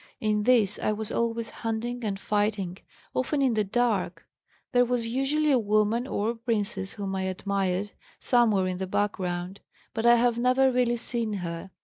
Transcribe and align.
In 0.19 0.41
this 0.41 0.79
I 0.79 0.93
was 0.93 1.11
always 1.11 1.51
hunting 1.51 2.03
and 2.03 2.19
fighting, 2.19 2.79
often 3.13 3.39
in 3.39 3.53
the 3.53 3.63
dark; 3.63 4.25
there 4.71 4.83
was 4.83 5.07
usually 5.07 5.51
a 5.51 5.59
woman 5.59 6.07
or 6.07 6.31
a 6.31 6.35
princess, 6.35 6.93
whom 6.93 7.13
I 7.15 7.21
admired, 7.25 7.91
somewhere 8.19 8.65
in 8.65 8.79
the 8.79 8.87
background, 8.87 9.59
but 9.93 10.07
I 10.07 10.15
have 10.15 10.39
never 10.39 10.71
really 10.71 10.97
seen 10.97 11.33
her. 11.45 11.69